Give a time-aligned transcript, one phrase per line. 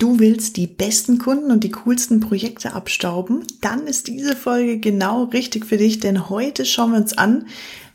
[0.00, 3.44] Du willst die besten Kunden und die coolsten Projekte abstauben?
[3.60, 7.44] Dann ist diese Folge genau richtig für dich, denn heute schauen wir uns an,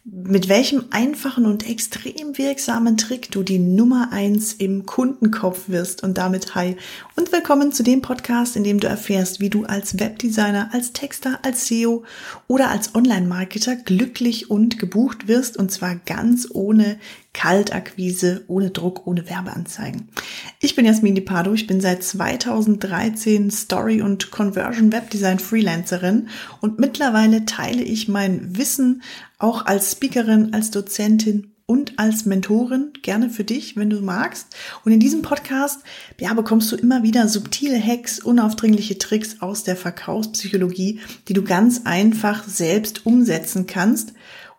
[0.04, 6.20] mit welchem einfachen und extrem wirksamen Trick du die Nummer eins im Kundenkopf wirst und
[6.20, 6.78] damit hi
[7.16, 11.40] und willkommen zu dem Podcast, in dem du erfährst, wie du als Webdesigner, als Texter,
[11.42, 12.04] als SEO
[12.46, 17.00] oder als Online-Marketer glücklich und gebucht wirst und zwar ganz ohne
[17.36, 20.07] Kaltakquise, ohne Druck, ohne Werbeanzeigen.
[20.61, 26.29] Ich bin Jasmin Di Pardo, ich bin seit 2013 Story- und Conversion Webdesign Freelancerin
[26.62, 29.03] und mittlerweile teile ich mein Wissen
[29.38, 34.55] auch als Speakerin, als Dozentin und als Mentorin gerne für dich, wenn du magst.
[34.85, 35.81] Und in diesem Podcast,
[36.20, 41.81] ja, bekommst du immer wieder subtile Hacks, unaufdringliche Tricks aus der Verkaufspsychologie, die du ganz
[41.84, 44.13] einfach selbst umsetzen kannst.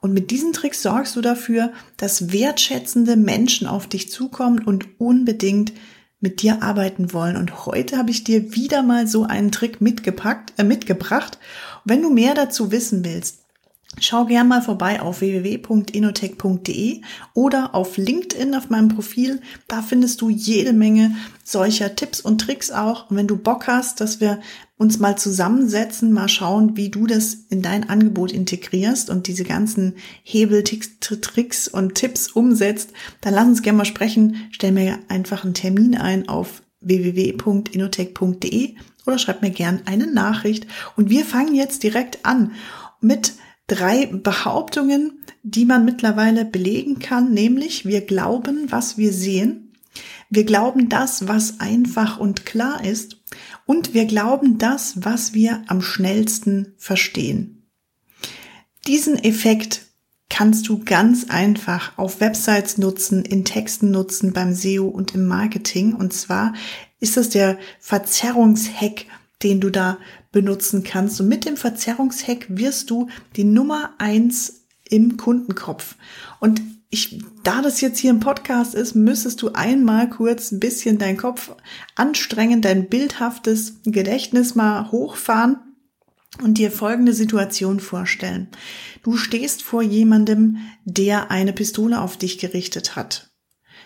[0.06, 5.73] Und mit diesen Tricks sorgst du dafür, dass wertschätzende Menschen auf dich zukommen und unbedingt
[6.20, 7.37] mit dir arbeiten wollen.
[7.37, 11.40] Und heute habe ich dir wieder mal so einen Trick mitgepackt, äh, mitgebracht.
[11.85, 13.45] Wenn du mehr dazu wissen willst,
[13.98, 17.00] Schau gern mal vorbei auf www.inotech.de
[17.32, 19.40] oder auf LinkedIn auf meinem Profil.
[19.68, 23.10] Da findest du jede Menge solcher Tipps und Tricks auch.
[23.10, 24.40] Und wenn du Bock hast, dass wir
[24.76, 29.94] uns mal zusammensetzen, mal schauen, wie du das in dein Angebot integrierst und diese ganzen
[30.22, 32.90] Hebel, Tricks und Tipps umsetzt,
[33.22, 34.36] dann lass uns gerne mal sprechen.
[34.50, 38.74] Stell mir einfach einen Termin ein auf www.inotech.de
[39.06, 40.66] oder schreib mir gern eine Nachricht.
[40.96, 42.52] Und wir fangen jetzt direkt an
[43.00, 43.32] mit
[43.66, 49.73] drei Behauptungen, die man mittlerweile belegen kann, nämlich wir glauben, was wir sehen,
[50.28, 53.23] wir glauben das, was einfach und klar ist
[53.64, 57.68] und wir glauben das, was wir am schnellsten verstehen.
[58.86, 59.86] Diesen Effekt
[60.28, 65.94] kannst du ganz einfach auf Websites nutzen, in Texten nutzen, beim SEO und im Marketing.
[65.94, 66.54] Und zwar
[66.98, 69.06] ist das der Verzerrungshack,
[69.42, 69.98] den du da
[70.37, 71.19] benutzen kannst.
[71.19, 75.94] Und mit dem Verzerrungshack wirst du die Nummer eins im Kundenkopf.
[76.41, 76.60] Und
[76.91, 81.16] ich, da das jetzt hier im Podcast ist, müsstest du einmal kurz ein bisschen deinen
[81.16, 81.56] Kopf
[81.94, 85.56] anstrengen, dein bildhaftes Gedächtnis mal hochfahren
[86.42, 88.48] und dir folgende Situation vorstellen.
[89.03, 93.30] Du stehst vor jemandem, der eine Pistole auf dich gerichtet hat.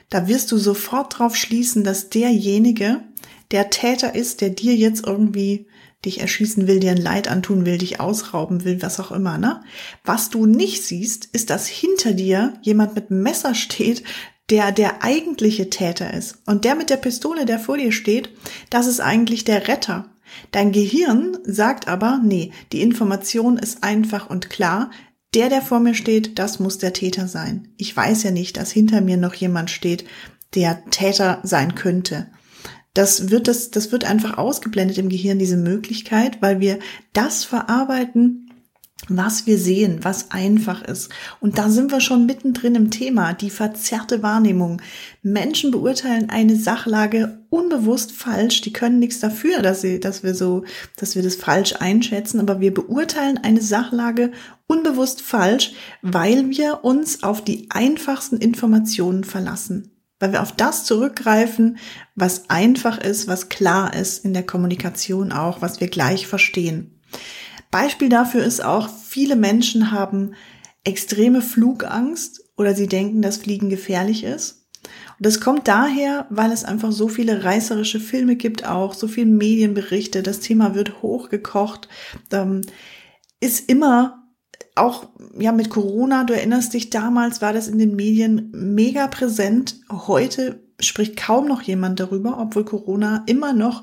[0.08, 3.04] Da wirst du sofort drauf schließen, dass derjenige
[3.52, 5.68] der Täter ist, der dir jetzt irgendwie
[6.04, 9.62] dich erschießen will, dir ein Leid antun will, dich ausrauben will, was auch immer, ne?
[10.04, 14.02] Was du nicht siehst, ist, dass hinter dir jemand mit Messer steht,
[14.48, 16.38] der der eigentliche Täter ist.
[16.46, 18.30] Und der mit der Pistole, der vor dir steht,
[18.68, 20.10] das ist eigentlich der Retter.
[20.52, 24.90] Dein Gehirn sagt aber, nee, die Information ist einfach und klar.
[25.34, 27.68] Der, der vor mir steht, das muss der Täter sein.
[27.76, 30.04] Ich weiß ja nicht, dass hinter mir noch jemand steht,
[30.54, 32.26] der Täter sein könnte.
[32.94, 36.78] Das wird, das, das wird einfach ausgeblendet im Gehirn, diese Möglichkeit, weil wir
[37.12, 38.50] das verarbeiten,
[39.08, 41.10] was wir sehen, was einfach ist.
[41.40, 44.82] Und da sind wir schon mittendrin im Thema, die verzerrte Wahrnehmung.
[45.22, 48.60] Menschen beurteilen eine Sachlage unbewusst falsch.
[48.60, 50.64] Die können nichts dafür, dass sie, dass wir so,
[50.96, 52.40] dass wir das falsch einschätzen.
[52.40, 54.32] Aber wir beurteilen eine Sachlage
[54.66, 61.78] unbewusst falsch, weil wir uns auf die einfachsten Informationen verlassen weil wir auf das zurückgreifen,
[62.14, 67.00] was einfach ist, was klar ist in der Kommunikation auch, was wir gleich verstehen.
[67.70, 70.34] Beispiel dafür ist auch, viele Menschen haben
[70.84, 74.68] extreme Flugangst oder sie denken, dass Fliegen gefährlich ist.
[74.82, 79.30] Und das kommt daher, weil es einfach so viele reißerische Filme gibt, auch so viele
[79.30, 81.88] Medienberichte, das Thema wird hochgekocht,
[82.32, 82.62] ähm,
[83.40, 84.19] ist immer
[84.74, 89.76] auch ja mit Corona, du erinnerst dich, damals war das in den Medien mega präsent.
[89.90, 93.82] Heute spricht kaum noch jemand darüber, obwohl Corona immer noch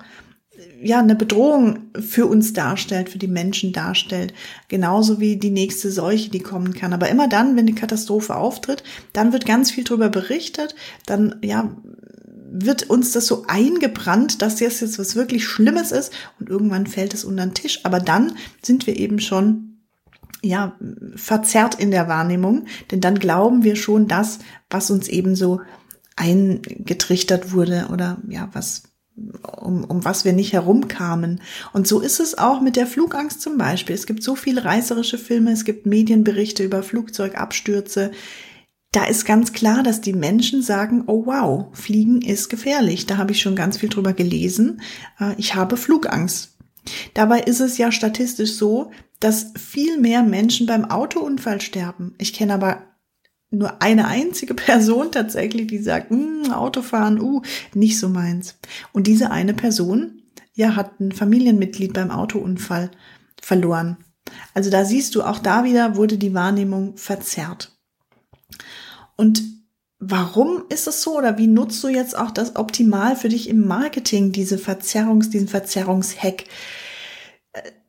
[0.82, 4.34] ja eine Bedrohung für uns darstellt, für die Menschen darstellt,
[4.68, 6.94] genauso wie die nächste Seuche, die kommen kann.
[6.94, 8.84] Aber immer dann, wenn die Katastrophe auftritt,
[9.14, 11.76] dann wird ganz viel darüber berichtet, dann ja
[12.50, 17.14] wird uns das so eingebrannt, dass das jetzt was wirklich Schlimmes ist und irgendwann fällt
[17.14, 17.82] es unter den Tisch.
[17.84, 19.77] Aber dann sind wir eben schon
[20.42, 20.78] ja,
[21.16, 24.40] verzerrt in der Wahrnehmung, denn dann glauben wir schon das,
[24.70, 25.62] was uns eben so
[26.16, 28.84] eingetrichtert wurde oder ja, was,
[29.16, 31.42] um, um was wir nicht herumkamen.
[31.74, 33.96] Und so ist es auch mit der Flugangst zum Beispiel.
[33.96, 38.12] Es gibt so viele reißerische Filme, es gibt Medienberichte über Flugzeugabstürze.
[38.92, 43.06] Da ist ganz klar, dass die Menschen sagen, oh wow, Fliegen ist gefährlich.
[43.06, 44.82] Da habe ich schon ganz viel drüber gelesen.
[45.20, 46.58] Äh, ich habe Flugangst.
[47.14, 52.14] Dabei ist es ja statistisch so, dass viel mehr Menschen beim Autounfall sterben.
[52.18, 52.84] Ich kenne aber
[53.50, 57.42] nur eine einzige Person tatsächlich, die sagt, hm, Autofahren, uh,
[57.74, 58.58] nicht so meins.
[58.94, 60.22] Und diese eine Person,
[60.54, 62.92] ja, hat ein Familienmitglied beim Autounfall
[63.42, 63.98] verloren.
[64.54, 67.78] Also da siehst du, auch da wieder wurde die Wahrnehmung verzerrt.
[69.16, 69.44] Und
[70.00, 73.66] warum ist es so oder wie nutzt du jetzt auch das optimal für dich im
[73.66, 76.46] Marketing, diese Verzerrungs, diesen Verzerrungshack?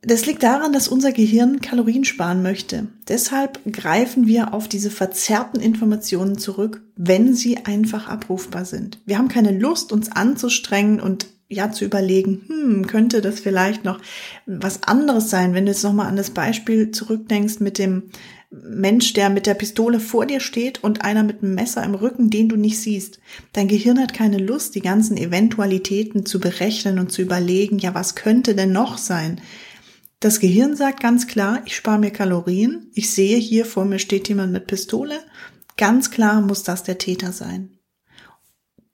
[0.03, 2.87] Das liegt daran, dass unser Gehirn Kalorien sparen möchte.
[3.09, 9.01] Deshalb greifen wir auf diese verzerrten Informationen zurück, wenn sie einfach abrufbar sind.
[9.07, 14.01] Wir haben keine Lust, uns anzustrengen und ja zu überlegen, hm, könnte das vielleicht noch
[14.47, 18.05] was anderes sein, wenn du jetzt nochmal an das Beispiel zurückdenkst mit dem
[18.51, 22.31] Mensch, der mit der Pistole vor dir steht und einer mit einem Messer im Rücken,
[22.31, 23.21] den du nicht siehst.
[23.53, 28.15] Dein Gehirn hat keine Lust, die ganzen Eventualitäten zu berechnen und zu überlegen, ja, was
[28.15, 29.41] könnte denn noch sein?
[30.21, 34.29] Das Gehirn sagt ganz klar, ich spare mir Kalorien, ich sehe hier vor mir steht
[34.29, 35.21] jemand mit Pistole,
[35.77, 37.79] ganz klar muss das der Täter sein.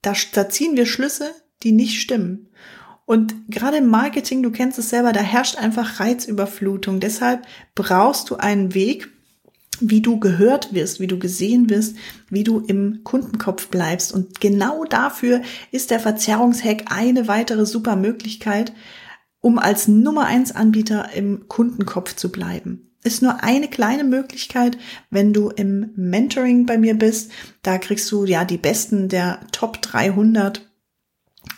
[0.03, 1.31] Da, da ziehen wir Schlüsse,
[1.63, 2.51] die nicht stimmen.
[3.07, 7.01] Und gerade im Marketing, du kennst es selber, da herrscht einfach Reizüberflutung.
[7.01, 9.14] Deshalb brauchst du einen Weg,
[9.81, 11.97] wie du gehört wirst, wie du gesehen wirst,
[12.31, 14.13] wie du im Kundenkopf bleibst.
[14.13, 18.73] Und genau dafür ist der Verzerrungshack eine weitere super Möglichkeit,
[19.41, 22.91] um als Nummer eins Anbieter im Kundenkopf zu bleiben.
[23.03, 24.79] Ist nur eine kleine Möglichkeit,
[25.11, 27.31] wenn du im Mentoring bei mir bist.
[27.63, 30.63] Da kriegst du ja die besten der Top 300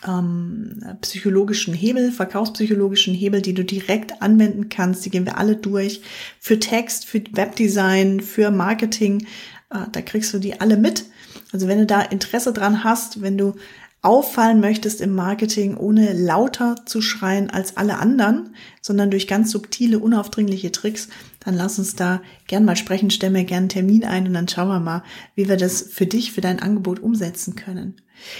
[0.05, 5.05] ähm, psychologischen Hebel, verkaufspsychologischen Hebel, die du direkt anwenden kannst.
[5.05, 6.01] Die gehen wir alle durch.
[6.39, 9.27] Für Text, für Webdesign, für Marketing.
[9.69, 11.05] Äh, da kriegst du die alle mit.
[11.51, 13.55] Also wenn du da Interesse dran hast, wenn du
[14.01, 19.99] auffallen möchtest im Marketing, ohne lauter zu schreien als alle anderen, sondern durch ganz subtile,
[19.99, 21.09] unaufdringliche Tricks,
[21.47, 24.49] dann lass uns da gern mal sprechen, stell mir gern einen Termin ein und dann
[24.49, 25.03] schauen wir mal,
[25.33, 27.95] wie wir das für dich, für dein Angebot umsetzen können.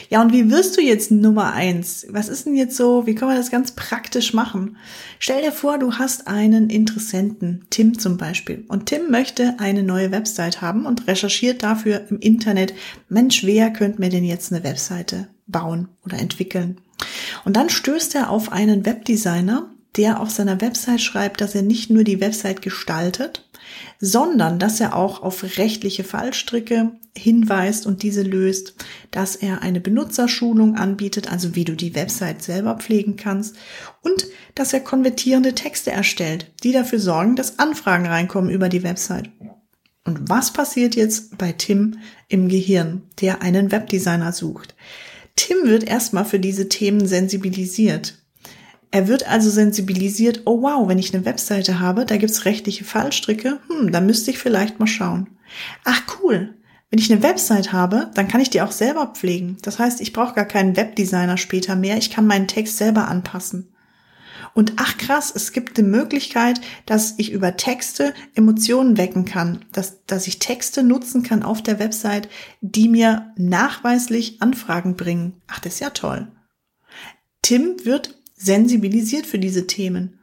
[0.10, 2.06] Ja, und wie wirst du jetzt Nummer eins?
[2.10, 3.08] Was ist denn jetzt so?
[3.08, 4.76] Wie können wir das ganz praktisch machen?
[5.20, 8.66] Stell dir vor, du hast einen Interessenten, Tim zum Beispiel.
[8.68, 12.74] Und Tim möchte eine neue Website haben und recherchiert dafür im Internet,
[13.08, 16.82] Mensch, wer könnte mir denn jetzt eine Webseite bauen oder entwickeln?
[17.46, 21.90] Und dann stößt er auf einen Webdesigner, der auf seiner Website schreibt, dass er nicht
[21.90, 23.48] nur die Website gestaltet,
[24.00, 28.76] sondern dass er auch auf rechtliche Fallstricke hinweist und diese löst,
[29.12, 33.56] dass er eine Benutzerschulung anbietet, also wie du die Website selber pflegen kannst
[34.02, 39.30] und dass er konvertierende Texte erstellt, die dafür sorgen, dass Anfragen reinkommen über die Website.
[40.06, 41.98] Und was passiert jetzt bei Tim
[42.30, 44.76] im Gehirn, der einen Webdesigner sucht?
[45.36, 48.16] Tim wird erstmal für diese Themen sensibilisiert.
[48.92, 53.60] Er wird also sensibilisiert, oh wow, wenn ich eine Webseite habe, da gibt's rechtliche Fallstricke,
[53.68, 55.28] hm, da müsste ich vielleicht mal schauen.
[55.84, 56.56] Ach cool,
[56.90, 59.58] wenn ich eine Website habe, dann kann ich die auch selber pflegen.
[59.62, 63.74] Das heißt, ich brauche gar keinen Webdesigner später mehr, ich kann meinen Text selber anpassen.
[64.54, 70.04] Und ach krass, es gibt die Möglichkeit, dass ich über Texte Emotionen wecken kann, dass,
[70.06, 72.28] dass ich Texte nutzen kann auf der Website,
[72.62, 75.42] die mir nachweislich Anfragen bringen.
[75.46, 76.32] Ach, das ist ja toll.
[77.44, 80.20] Tim wird sensibilisiert für diese Themen.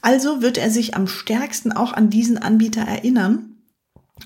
[0.00, 3.56] Also wird er sich am stärksten auch an diesen Anbieter erinnern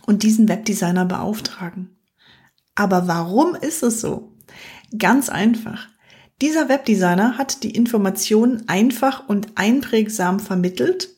[0.06, 1.96] und diesen Webdesigner beauftragen.
[2.74, 4.32] Aber warum ist es so?
[4.96, 5.88] Ganz einfach.
[6.40, 11.10] Dieser Webdesigner hat die Informationen einfach und einprägsam vermittelt,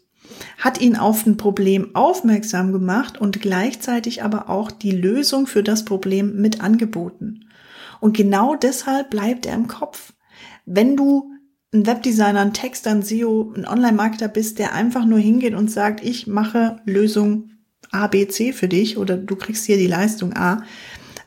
[0.58, 5.84] hat ihn auf ein Problem aufmerksam gemacht und gleichzeitig aber auch die Lösung für das
[5.84, 7.48] Problem mit angeboten.
[8.00, 10.12] Und genau deshalb bleibt er im Kopf.
[10.66, 11.31] Wenn du
[11.72, 16.04] ein Webdesigner, ein Texter, ein SEO, ein Online-Marketer bist, der einfach nur hingeht und sagt,
[16.04, 17.50] ich mache Lösung
[17.90, 20.64] A, B, C für dich oder du kriegst hier die Leistung A,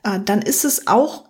[0.04, 1.26] äh, dann ist es auch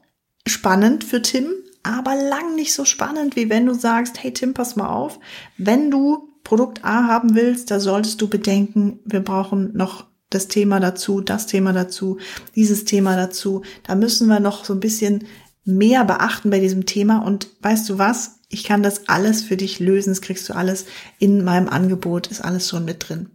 [0.47, 1.47] spannend für Tim,
[1.83, 5.19] aber lang nicht so spannend, wie wenn du sagst, hey Tim, pass mal auf,
[5.57, 10.79] wenn du Produkt A haben willst, da solltest du bedenken, wir brauchen noch das Thema
[10.79, 12.17] dazu, das Thema dazu,
[12.55, 13.61] dieses Thema dazu.
[13.83, 15.25] Da müssen wir noch so ein bisschen
[15.65, 17.19] mehr beachten bei diesem Thema.
[17.19, 18.39] Und weißt du was?
[18.49, 20.11] Ich kann das alles für dich lösen.
[20.11, 20.85] Das kriegst du alles
[21.19, 23.29] in meinem Angebot, ist alles schon mit drin.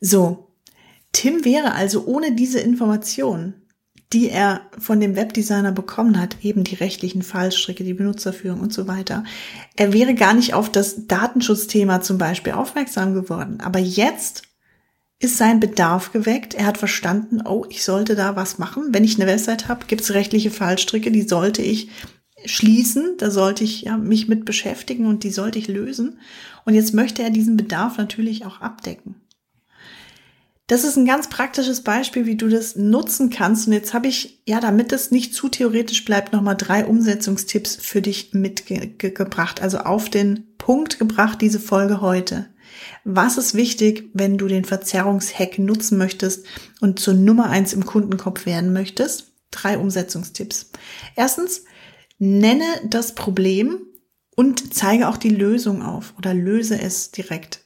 [0.00, 0.42] So.
[1.12, 3.54] Tim wäre also ohne diese Information,
[4.12, 8.86] die er von dem Webdesigner bekommen hat, eben die rechtlichen Fallstricke, die Benutzerführung und so
[8.86, 9.24] weiter,
[9.76, 13.60] er wäre gar nicht auf das Datenschutzthema zum Beispiel aufmerksam geworden.
[13.60, 14.42] Aber jetzt
[15.18, 16.54] ist sein Bedarf geweckt.
[16.54, 18.88] Er hat verstanden, oh, ich sollte da was machen.
[18.90, 21.88] Wenn ich eine Website habe, gibt es rechtliche Fallstricke, die sollte ich
[22.44, 26.18] schließen, da sollte ich ja, mich mit beschäftigen und die sollte ich lösen.
[26.64, 29.16] Und jetzt möchte er diesen Bedarf natürlich auch abdecken.
[30.68, 33.68] Das ist ein ganz praktisches Beispiel, wie du das nutzen kannst.
[33.68, 38.02] Und jetzt habe ich, ja, damit es nicht zu theoretisch bleibt, nochmal drei Umsetzungstipps für
[38.02, 39.62] dich mitgebracht.
[39.62, 42.46] Also auf den Punkt gebracht, diese Folge heute.
[43.04, 46.46] Was ist wichtig, wenn du den Verzerrungshack nutzen möchtest
[46.80, 49.32] und zur Nummer eins im Kundenkopf werden möchtest?
[49.50, 50.70] Drei Umsetzungstipps.
[51.14, 51.64] Erstens,
[52.18, 53.80] nenne das Problem
[54.34, 57.60] und zeige auch die Lösung auf oder löse es direkt.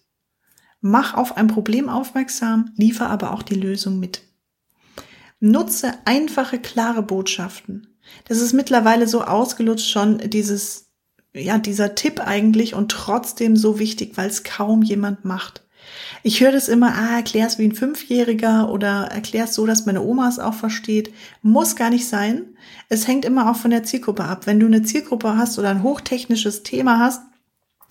[0.80, 4.22] Mach auf ein Problem aufmerksam, liefer aber auch die Lösung mit.
[5.40, 7.98] Nutze einfache, klare Botschaften.
[8.28, 10.89] Das ist mittlerweile so ausgelutscht schon, dieses,
[11.34, 15.62] ja, dieser Tipp eigentlich und trotzdem so wichtig, weil es kaum jemand macht.
[16.22, 20.28] Ich höre das immer, ah, erklär's wie ein Fünfjähriger oder erklär's so, dass meine Oma
[20.28, 21.12] es auch versteht.
[21.42, 22.44] Muss gar nicht sein.
[22.88, 24.46] Es hängt immer auch von der Zielgruppe ab.
[24.46, 27.22] Wenn du eine Zielgruppe hast oder ein hochtechnisches Thema hast,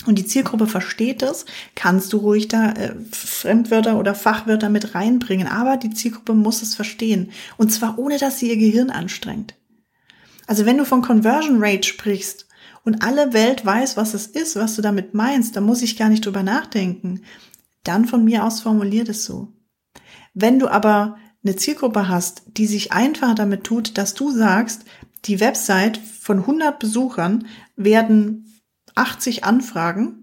[0.06, 5.48] und die Zielgruppe versteht es, kannst du ruhig da äh, Fremdwörter oder Fachwörter mit reinbringen.
[5.48, 7.32] Aber die Zielgruppe muss es verstehen.
[7.58, 9.56] Und zwar ohne, dass sie ihr Gehirn anstrengt.
[10.48, 12.48] Also wenn du von Conversion Rate sprichst
[12.84, 16.10] und alle Welt weiß, was es ist, was du damit meinst, dann muss ich gar
[16.10, 17.22] nicht drüber nachdenken.
[17.84, 19.54] Dann von mir aus formuliert es so.
[20.34, 24.86] Wenn du aber eine Zielgruppe hast, die sich einfach damit tut, dass du sagst,
[25.26, 28.62] die Website von 100 Besuchern werden
[28.96, 30.19] 80 Anfragen,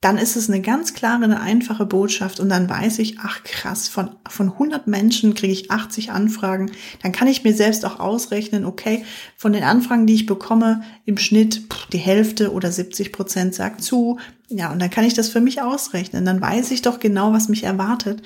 [0.00, 3.88] dann ist es eine ganz klare, eine einfache Botschaft und dann weiß ich, ach krass,
[3.88, 6.72] von, von 100 Menschen kriege ich 80 Anfragen.
[7.02, 9.04] Dann kann ich mir selbst auch ausrechnen, okay,
[9.36, 14.18] von den Anfragen, die ich bekomme, im Schnitt die Hälfte oder 70 Prozent sagt zu.
[14.48, 16.24] Ja, und dann kann ich das für mich ausrechnen.
[16.24, 18.22] Dann weiß ich doch genau, was mich erwartet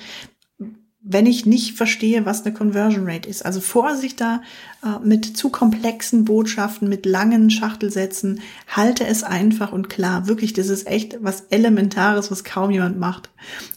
[1.07, 3.45] wenn ich nicht verstehe, was eine Conversion Rate ist.
[3.45, 4.41] Also Vorsicht da
[4.83, 8.41] äh, mit zu komplexen Botschaften, mit langen Schachtelsätzen.
[8.67, 10.27] Halte es einfach und klar.
[10.27, 13.29] Wirklich, das ist echt was Elementares, was kaum jemand macht.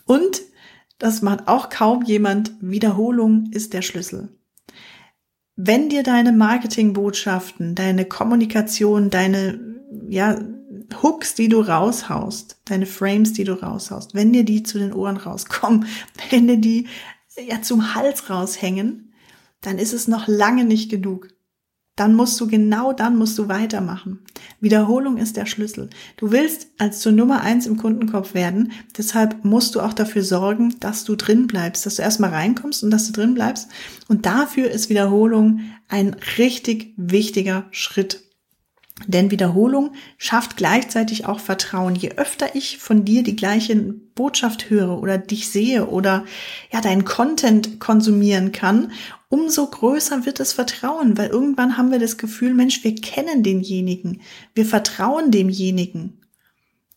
[0.07, 0.41] Und
[0.99, 2.53] das macht auch kaum jemand.
[2.61, 4.31] Wiederholung ist der Schlüssel.
[5.55, 9.61] Wenn dir deine Marketingbotschaften, deine Kommunikation, deine,
[10.09, 10.39] ja,
[11.03, 15.19] Hooks, die du raushaust, deine Frames, die du raushaust, wenn dir die zu den Ohren
[15.19, 15.87] rauskommen,
[16.31, 16.87] wenn dir die
[17.47, 19.13] ja zum Hals raushängen,
[19.61, 21.29] dann ist es noch lange nicht genug.
[21.97, 24.21] Dann musst du genau dann musst du weitermachen.
[24.61, 25.91] Wiederholung ist der Schlüssel.
[26.17, 28.71] Du willst als zur Nummer eins im Kundenkopf werden.
[28.97, 32.93] Deshalb musst du auch dafür sorgen, dass du drin bleibst, dass du erstmal reinkommst und
[32.93, 33.69] dass du drin bleibst.
[34.07, 38.28] Und dafür ist Wiederholung ein richtig wichtiger Schritt.
[39.07, 41.95] Denn Wiederholung schafft gleichzeitig auch Vertrauen.
[41.95, 46.25] Je öfter ich von dir die gleiche Botschaft höre oder dich sehe oder
[46.73, 48.91] ja deinen Content konsumieren kann,
[49.29, 54.21] umso größer wird das Vertrauen, weil irgendwann haben wir das Gefühl, Mensch, wir kennen denjenigen,
[54.55, 56.18] wir vertrauen demjenigen.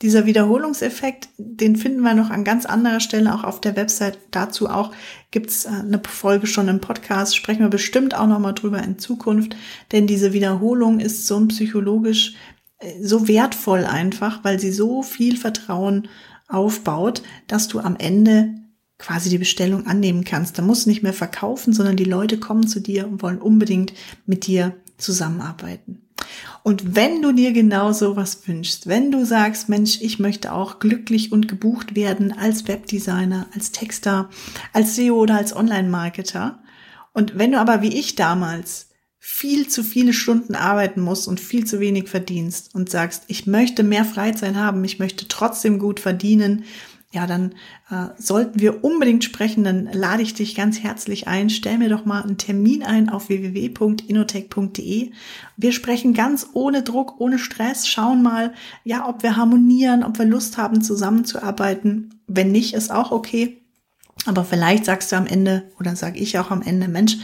[0.01, 4.17] Dieser Wiederholungseffekt, den finden wir noch an ganz anderer Stelle auch auf der Website.
[4.31, 4.91] Dazu auch
[5.29, 7.35] gibt's äh, eine Folge schon im Podcast.
[7.35, 9.55] Sprechen wir bestimmt auch noch mal drüber in Zukunft,
[9.91, 12.33] denn diese Wiederholung ist so ein psychologisch
[12.79, 16.07] äh, so wertvoll einfach, weil sie so viel Vertrauen
[16.47, 18.55] aufbaut, dass du am Ende
[18.97, 20.57] quasi die Bestellung annehmen kannst.
[20.57, 23.93] Da musst du nicht mehr verkaufen, sondern die Leute kommen zu dir und wollen unbedingt
[24.25, 26.01] mit dir zusammenarbeiten.
[26.63, 31.31] Und wenn du dir genau sowas wünschst, wenn du sagst, Mensch, ich möchte auch glücklich
[31.31, 34.29] und gebucht werden als Webdesigner, als Texter,
[34.73, 36.59] als SEO oder als Online-Marketer,
[37.13, 38.89] und wenn du aber wie ich damals
[39.23, 43.83] viel zu viele Stunden arbeiten musst und viel zu wenig verdienst und sagst, ich möchte
[43.83, 46.63] mehr Freizeit haben, ich möchte trotzdem gut verdienen,
[47.11, 47.51] ja, dann
[47.89, 49.65] äh, sollten wir unbedingt sprechen.
[49.65, 51.49] Dann lade ich dich ganz herzlich ein.
[51.49, 55.11] Stell mir doch mal einen Termin ein auf www.inotech.de.
[55.57, 58.53] Wir sprechen ganz ohne Druck, ohne Stress, schauen mal,
[58.85, 62.21] ja, ob wir harmonieren, ob wir Lust haben, zusammenzuarbeiten.
[62.27, 63.57] Wenn nicht, ist auch okay.
[64.25, 67.17] Aber vielleicht sagst du am Ende oder sage ich auch am Ende, Mensch,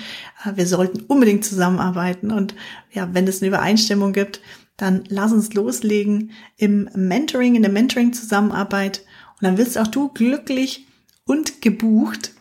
[0.44, 2.32] äh, wir sollten unbedingt zusammenarbeiten.
[2.32, 2.56] Und
[2.92, 4.42] ja, wenn es eine Übereinstimmung gibt,
[4.76, 9.04] dann lass uns loslegen im Mentoring, in der Mentoring-Zusammenarbeit
[9.40, 10.88] und dann wirst auch du glücklich
[11.26, 12.34] und gebucht.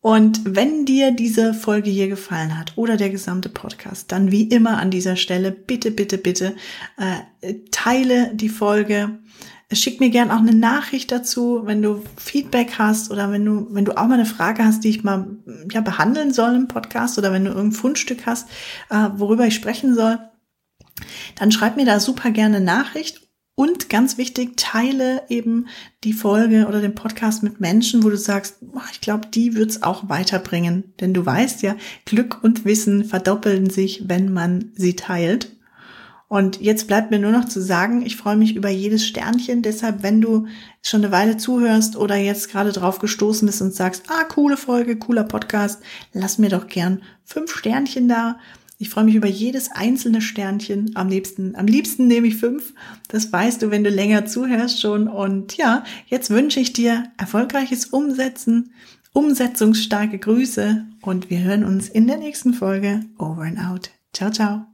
[0.00, 4.78] Und wenn dir diese Folge hier gefallen hat oder der gesamte Podcast, dann wie immer
[4.78, 6.54] an dieser Stelle bitte, bitte, bitte
[6.96, 9.18] äh, teile die Folge.
[9.72, 13.84] Schick mir gern auch eine Nachricht dazu, wenn du Feedback hast oder wenn du, wenn
[13.84, 15.26] du auch mal eine Frage hast, die ich mal
[15.72, 18.48] ja, behandeln soll im Podcast oder wenn du irgendein Fundstück hast,
[18.88, 20.18] äh, worüber ich sprechen soll,
[21.34, 23.27] dann schreib mir da super gerne Nachricht
[23.58, 25.66] und ganz wichtig, teile eben
[26.04, 28.58] die Folge oder den Podcast mit Menschen, wo du sagst,
[28.92, 30.94] ich glaube, die wird's auch weiterbringen.
[31.00, 31.74] Denn du weißt ja,
[32.04, 35.56] Glück und Wissen verdoppeln sich, wenn man sie teilt.
[36.28, 39.62] Und jetzt bleibt mir nur noch zu sagen, ich freue mich über jedes Sternchen.
[39.62, 40.46] Deshalb, wenn du
[40.80, 45.00] schon eine Weile zuhörst oder jetzt gerade drauf gestoßen bist und sagst, ah, coole Folge,
[45.00, 48.38] cooler Podcast, lass mir doch gern fünf Sternchen da.
[48.80, 50.92] Ich freue mich über jedes einzelne Sternchen.
[50.94, 52.74] Am liebsten, am liebsten nehme ich fünf.
[53.08, 55.08] Das weißt du, wenn du länger zuhörst schon.
[55.08, 58.72] Und ja, jetzt wünsche ich dir erfolgreiches Umsetzen,
[59.12, 63.00] umsetzungsstarke Grüße und wir hören uns in der nächsten Folge.
[63.18, 63.90] Over and out.
[64.12, 64.67] Ciao, ciao.